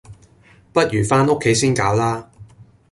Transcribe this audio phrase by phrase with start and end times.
[0.73, 2.31] 不如返屋企先搞啦